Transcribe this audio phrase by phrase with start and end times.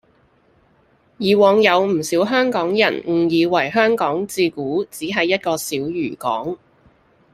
[1.19, 6.57] 以往有唔少香港人誤以為香港自古只係一個小漁港